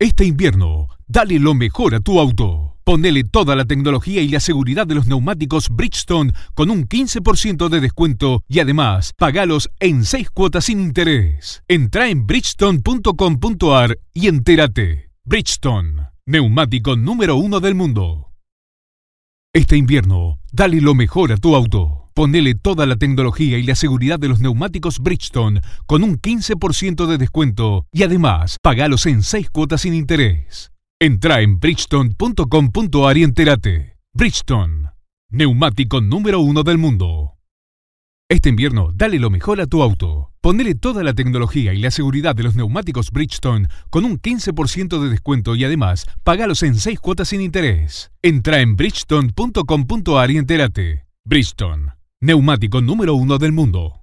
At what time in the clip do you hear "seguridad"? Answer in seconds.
4.38-4.86, 23.76-24.18, 41.92-42.34